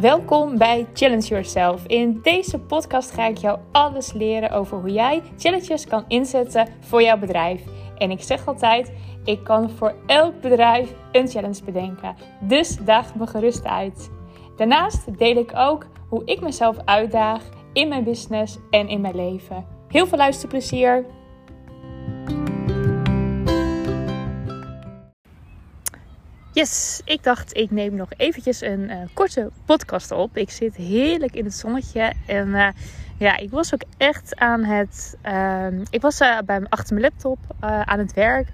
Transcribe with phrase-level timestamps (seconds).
[0.00, 1.86] Welkom bij Challenge Yourself.
[1.86, 7.02] In deze podcast ga ik jou alles leren over hoe jij challenges kan inzetten voor
[7.02, 7.62] jouw bedrijf.
[7.96, 8.92] En ik zeg altijd,
[9.24, 12.16] ik kan voor elk bedrijf een challenge bedenken.
[12.40, 14.10] Dus daag me gerust uit.
[14.56, 19.66] Daarnaast deel ik ook hoe ik mezelf uitdaag in mijn business en in mijn leven.
[19.88, 21.06] Heel veel luisterplezier!
[26.60, 30.36] Yes, ik dacht ik neem nog eventjes een uh, korte podcast op.
[30.36, 32.68] Ik zit heerlijk in het zonnetje en uh,
[33.18, 35.16] ja, ik was ook echt aan het...
[35.26, 38.48] Uh, ik was uh, bij achter mijn laptop aan het werk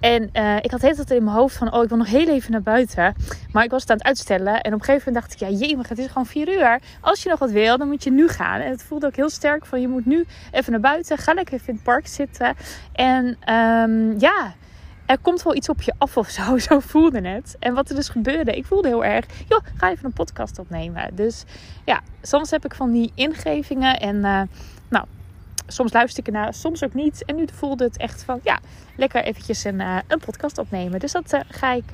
[0.00, 0.22] en
[0.62, 2.62] ik had heel tijd in mijn hoofd van, oh ik wil nog heel even naar
[2.62, 3.14] buiten.
[3.52, 5.76] Maar ik was het aan het uitstellen en op een gegeven moment dacht ik, ja
[5.76, 6.80] maar het is gewoon vier uur.
[7.00, 8.60] Als je nog wat wil, dan moet je nu gaan.
[8.60, 11.18] En het voelde ook heel sterk van, je moet nu even naar buiten.
[11.18, 12.54] Ga lekker in het park zitten.
[12.92, 14.54] En um, ja
[15.06, 16.58] er komt wel iets op je af of zo.
[16.68, 17.56] Zo voelde het.
[17.58, 21.14] En wat er dus gebeurde, ik voelde heel erg, joh, ga even een podcast opnemen.
[21.14, 21.44] Dus
[21.84, 24.42] ja, soms heb ik van die ingevingen en uh,
[24.88, 25.04] nou,
[25.66, 27.24] soms luister ik ernaar, soms ook niet.
[27.24, 28.58] En nu voelde het echt van, ja,
[28.96, 31.00] lekker eventjes een, uh, een podcast opnemen.
[31.00, 31.84] Dus dat uh, ga ik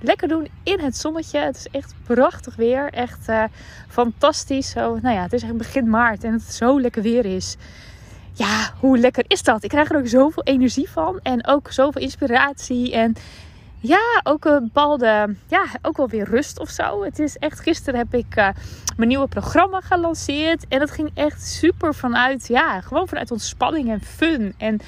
[0.00, 1.38] lekker doen in het zonnetje.
[1.38, 3.28] Het is echt prachtig weer, echt
[3.88, 4.70] fantastisch.
[4.70, 7.56] Zo, nou ja, het is echt begin maart en het zo lekker weer is
[8.36, 9.64] ja, hoe lekker is dat?
[9.64, 11.20] Ik krijg er ook zoveel energie van.
[11.22, 12.92] En ook zoveel inspiratie.
[12.92, 13.16] En
[13.80, 17.04] ja, ook een bepaalde, ja, ook wel weer rust of zo.
[17.04, 18.48] Het is echt, gisteren heb ik uh,
[18.96, 20.66] mijn nieuwe programma gelanceerd.
[20.68, 24.54] En dat ging echt super vanuit, ja, gewoon vanuit ontspanning en fun.
[24.58, 24.80] En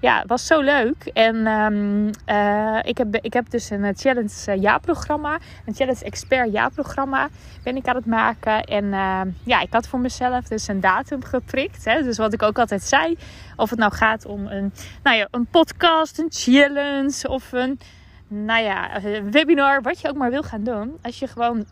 [0.00, 1.04] ja, het was zo leuk.
[1.12, 5.38] En um, uh, ik, heb, ik heb dus een eh, Challenge uh, jaarprogramma.
[5.66, 7.28] Een Challenge Expert jaarprogramma
[7.62, 8.64] ben ik aan het maken.
[8.64, 11.84] En uh, ja, ik had voor mezelf dus een datum geprikt.
[11.84, 12.02] Hè.
[12.02, 13.16] Dus wat ik ook altijd zei.
[13.56, 17.80] Of het nou gaat om een, nou ja, een podcast, een challenge of een
[18.28, 19.82] nou ja, een webinar.
[19.82, 20.98] Wat je ook maar wil gaan doen.
[21.02, 21.64] Als je gewoon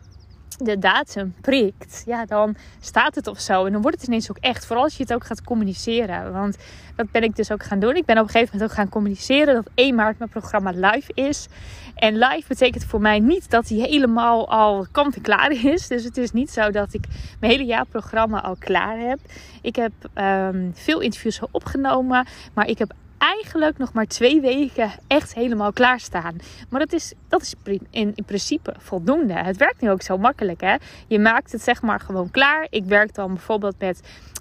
[0.56, 3.64] de datum prikt, ja, dan staat het of zo.
[3.64, 4.66] En dan wordt het ineens ook echt.
[4.66, 6.32] Vooral als je het ook gaat communiceren.
[6.32, 6.56] Want
[6.97, 7.97] dat ben ik dus ook gaan doen.
[7.97, 11.12] Ik ben op een gegeven moment ook gaan communiceren dat 1 maart mijn programma live
[11.14, 11.47] is.
[11.94, 15.86] En live betekent voor mij niet dat hij helemaal al kant en klaar is.
[15.86, 17.04] Dus het is niet zo dat ik
[17.41, 19.19] mijn hele jaarprogramma al klaar heb.
[19.62, 22.26] Ik heb um, veel interviews opgenomen.
[22.54, 26.37] Maar ik heb eigenlijk nog maar twee weken echt helemaal klaarstaan.
[26.69, 27.54] Maar dat is, dat is
[27.91, 29.32] in, in principe voldoende.
[29.32, 30.60] Het werkt nu ook zo makkelijk.
[30.60, 30.75] Hè?
[31.06, 32.66] Je maakt het zeg maar gewoon klaar.
[32.71, 34.00] Ik werk dan bijvoorbeeld met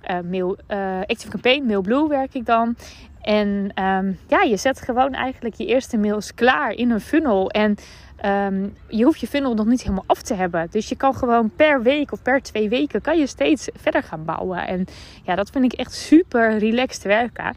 [0.09, 2.75] uh, mail, uh, Active Campaign, Mailblue werk ik dan.
[3.21, 7.49] En um, ja, je zet gewoon eigenlijk je eerste mails klaar in een funnel.
[7.51, 7.75] En
[8.25, 10.67] um, je hoeft je funnel nog niet helemaal af te hebben.
[10.71, 14.25] Dus je kan gewoon per week of per twee weken kan je steeds verder gaan
[14.25, 14.67] bouwen.
[14.67, 14.85] En
[15.23, 17.55] ja, dat vind ik echt super relaxed werken.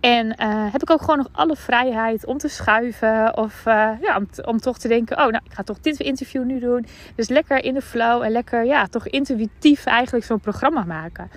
[0.00, 3.36] En uh, heb ik ook gewoon nog alle vrijheid om te schuiven.
[3.36, 6.44] Of uh, ja, om, om, toch te denken: oh, nou, ik ga toch dit interview
[6.44, 6.86] nu doen.
[7.14, 11.30] Dus lekker in de flow en lekker, ja, toch intuïtief eigenlijk zo'n programma maken.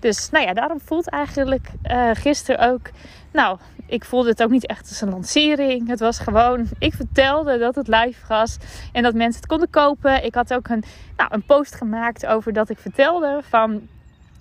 [0.00, 2.90] Dus nou ja, daarom voelt eigenlijk uh, gisteren ook.
[3.32, 5.88] Nou, ik voelde het ook niet echt als een lancering.
[5.88, 8.56] Het was gewoon, ik vertelde dat het live was
[8.92, 10.24] en dat mensen het konden kopen.
[10.24, 10.84] Ik had ook een,
[11.16, 13.88] nou, een post gemaakt over dat ik vertelde van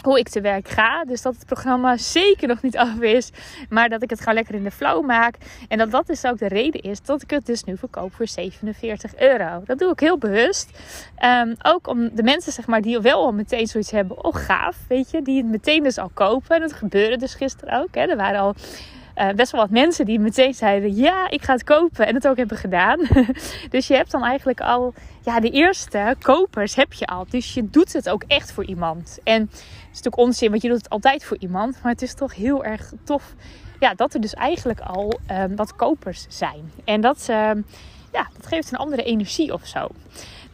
[0.03, 1.03] hoe ik te werk ga.
[1.03, 3.29] Dus dat het programma zeker nog niet af is.
[3.69, 5.35] Maar dat ik het gewoon lekker in de flow maak.
[5.67, 8.27] En dat dat dus ook de reden is dat ik het dus nu verkoop voor
[8.27, 9.61] 47 euro.
[9.65, 10.69] Dat doe ik heel bewust.
[11.23, 14.23] Um, ook om de mensen zeg maar die wel al meteen zoiets hebben.
[14.23, 15.21] Oh gaaf, weet je.
[15.21, 16.55] Die het meteen dus al kopen.
[16.55, 17.95] En dat gebeurde dus gisteren ook.
[17.95, 18.01] Hè.
[18.01, 18.55] Er waren al
[19.17, 22.07] uh, best wel wat mensen die meteen zeiden: Ja, ik ga het kopen.
[22.07, 22.99] En het ook hebben gedaan.
[23.69, 24.93] dus je hebt dan eigenlijk al,
[25.23, 27.25] ja, de eerste kopers heb je al.
[27.29, 29.19] Dus je doet het ook echt voor iemand.
[29.23, 31.79] En het is natuurlijk onzin, want je doet het altijd voor iemand.
[31.83, 33.35] Maar het is toch heel erg tof
[33.83, 36.71] ja, dat er dus eigenlijk al um, wat kopers zijn.
[36.83, 37.51] En dat, uh,
[38.11, 39.87] ja, dat geeft een andere energie of zo.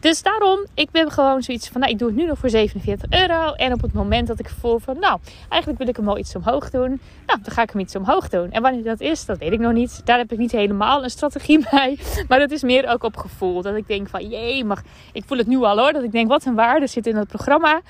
[0.00, 3.10] Dus daarom, ik ben gewoon zoiets van, nou, ik doe het nu nog voor 47
[3.10, 3.52] euro.
[3.52, 5.18] En op het moment dat ik voel van, nou,
[5.48, 7.00] eigenlijk wil ik hem wel iets omhoog doen.
[7.26, 8.50] Nou, dan ga ik hem iets omhoog doen.
[8.50, 10.00] En wanneer dat is, dat weet ik nog niet.
[10.04, 11.98] Daar heb ik niet helemaal een strategie bij.
[12.28, 13.62] Maar dat is meer ook op gevoel.
[13.62, 14.82] Dat ik denk van, jee, maar
[15.12, 15.92] ik voel het nu al hoor.
[15.92, 17.80] Dat ik denk, wat een waarde zit in dat programma.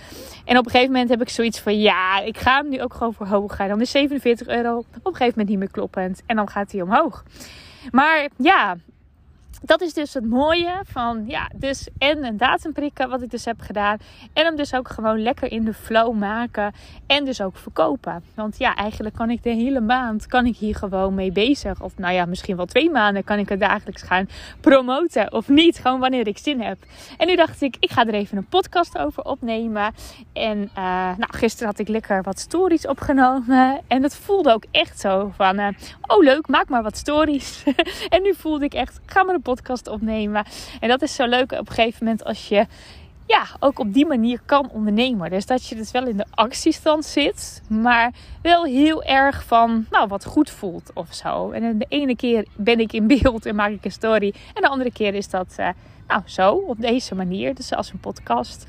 [0.45, 2.95] En op een gegeven moment heb ik zoiets van, ja, ik ga hem nu ook
[2.95, 3.69] gewoon verhogen.
[3.69, 6.23] Dan is 47 euro op een gegeven moment niet meer kloppend.
[6.27, 7.25] En dan gaat hij omhoog.
[7.91, 8.77] Maar ja,
[9.61, 13.45] dat is dus het mooie van, ja, dus en een datum prikken, wat ik dus
[13.45, 13.99] heb gedaan.
[14.33, 16.73] En hem dus ook gewoon lekker in de flow maken.
[17.07, 18.25] En dus ook verkopen.
[18.35, 21.83] Want ja, eigenlijk kan ik de hele maand, kan ik hier gewoon mee bezig.
[21.83, 24.29] Of nou ja, misschien wel twee maanden kan ik het dagelijks gaan
[24.61, 25.33] promoten.
[25.33, 26.79] Of niet, gewoon wanneer ik zin heb.
[27.17, 29.95] En nu dacht ik, ik ga er even een podcast over opnemen.
[30.33, 30.85] En uh,
[31.17, 33.81] nou, gisteren had ik lekker wat stories opgenomen.
[33.87, 35.69] En dat voelde ook echt zo van, uh,
[36.01, 37.65] oh leuk, maak maar wat stories.
[38.09, 39.50] en nu voelde ik echt, ga maar een podcast
[39.89, 40.45] opnemen.
[40.81, 42.67] En dat is zo leuk op een gegeven moment als je
[43.31, 45.31] ja, ook op die manier kan ondernemen.
[45.31, 48.13] Dus dat je dus wel in de actiestand zit, maar
[48.43, 51.51] wel heel erg van, nou, wat goed voelt of zo.
[51.51, 54.35] En de ene keer ben ik in beeld en maak ik een story.
[54.55, 55.69] En de andere keer is dat, uh,
[56.07, 57.55] nou, zo, op deze manier.
[57.55, 58.67] Dus als een podcast.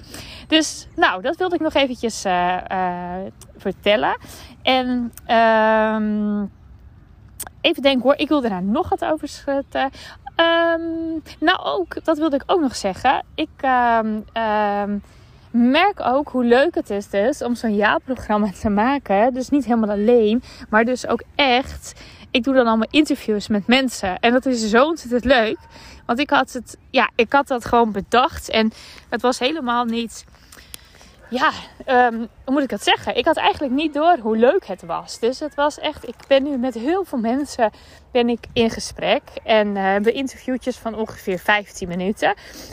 [0.48, 3.16] Dus, nou, dat wilde ik nog eventjes uh, uh,
[3.58, 4.18] vertellen.
[4.62, 6.46] En, ehm
[7.62, 9.30] even denken hoor, ik wilde daar nog wat over.
[10.36, 13.24] Um, nou, ook, dat wilde ik ook nog zeggen.
[13.36, 13.50] Ik
[14.00, 15.02] um, um,
[15.52, 19.34] merk ook hoe leuk het is dus om zo'n jaarprogramma te maken.
[19.34, 22.02] Dus niet helemaal alleen, maar dus ook echt.
[22.32, 24.20] Ik doe dan allemaal interviews met mensen.
[24.20, 25.58] En dat is zo ontzettend leuk.
[26.06, 28.50] Want ik had het, ja, ik had dat gewoon bedacht.
[28.50, 28.72] En
[29.10, 30.26] het was helemaal niet
[31.32, 31.52] ja,
[32.08, 33.18] um, hoe moet ik dat zeggen?
[33.18, 35.20] Ik had eigenlijk niet door hoe leuk het was.
[35.20, 37.72] Dus het was echt, ik ben nu met heel veel mensen
[38.12, 39.22] ben ik in gesprek.
[39.44, 42.28] En uh, hebben interviewtjes van ongeveer 15 minuten.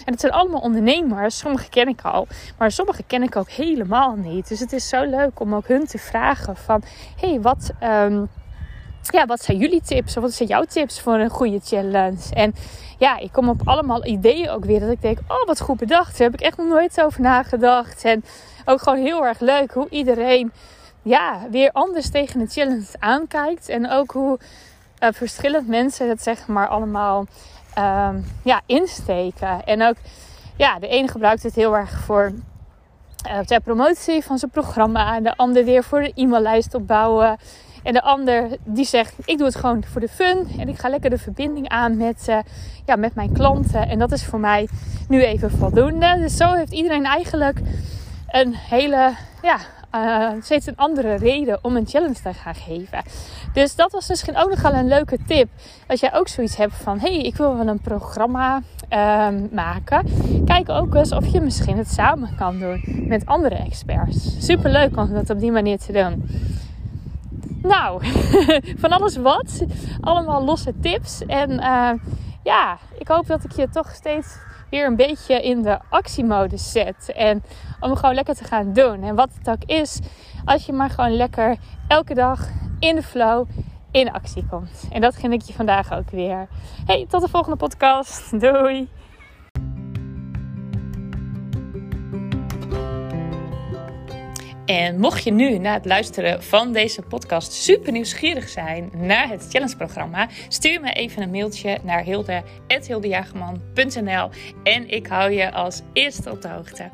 [0.05, 1.39] En het zijn allemaal ondernemers.
[1.39, 2.27] Sommige ken ik al,
[2.59, 4.49] maar sommige ken ik ook helemaal niet.
[4.49, 6.83] Dus het is zo leuk om ook hun te vragen van,
[7.21, 7.71] hey, wat...
[7.83, 8.29] Um,
[9.03, 10.17] ja, wat zijn jullie tips?
[10.17, 12.35] Of wat zijn jouw tips voor een goede challenge?
[12.35, 12.55] En
[12.99, 14.81] ja, ik kom op allemaal ideeën ook weer.
[14.81, 16.19] Dat ik denk, oh wat goed bedacht.
[16.19, 18.05] Daar heb ik echt nog nooit over nagedacht.
[18.05, 18.25] En
[18.65, 20.53] ook gewoon heel erg leuk hoe iedereen
[21.03, 23.69] ja, weer anders tegen de challenge aankijkt.
[23.69, 24.39] En ook hoe
[25.03, 27.27] uh, verschillend mensen het zeg maar allemaal
[27.79, 29.65] um, ja, insteken.
[29.65, 29.97] En ook,
[30.57, 32.33] ja, de ene gebruikt het heel erg voor
[33.51, 35.17] uh, promotie van zijn programma.
[35.17, 37.39] En de ander weer voor de e-maillijst opbouwen.
[37.83, 40.49] En de ander die zegt, ik doe het gewoon voor de fun.
[40.59, 42.39] En ik ga lekker de verbinding aan met, uh,
[42.87, 43.89] ja, met mijn klanten.
[43.89, 44.69] En dat is voor mij
[45.09, 46.17] nu even voldoende.
[46.19, 47.61] Dus zo heeft iedereen eigenlijk
[48.29, 49.57] een hele, ja,
[49.95, 53.03] uh, steeds een andere reden om een challenge te gaan geven.
[53.53, 55.49] Dus dat was misschien ook nog wel een leuke tip.
[55.87, 60.07] Als jij ook zoiets hebt van, hey, ik wil wel een programma um, maken.
[60.45, 64.47] Kijk ook eens of je misschien het samen kan doen met andere experts.
[64.47, 66.29] Super leuk om dat op die manier te doen.
[67.69, 68.03] Nou,
[68.83, 69.65] van alles wat.
[70.01, 71.27] Allemaal losse tips.
[71.27, 71.91] En uh,
[72.43, 74.37] ja, ik hoop dat ik je toch steeds
[74.71, 77.13] weer een beetje in de actiemodus zet.
[77.15, 77.43] En
[77.81, 79.03] om gewoon lekker te gaan doen.
[79.03, 80.01] En wat het ook is,
[80.45, 81.57] als je maar gewoon lekker
[81.89, 82.49] elke dag
[82.79, 83.49] in de flow
[83.91, 84.89] in actie komt.
[84.91, 86.49] En dat ging ik je vandaag ook weer.
[86.87, 88.41] Hey, tot de volgende podcast.
[88.41, 88.98] Doei!
[94.69, 99.47] En mocht je nu na het luisteren van deze podcast super nieuwsgierig zijn naar het
[99.51, 104.31] challenge-programma, stuur me even een mailtje naar hilde.hildejagerman.nl
[104.63, 106.91] en ik hou je als eerste op de hoogte.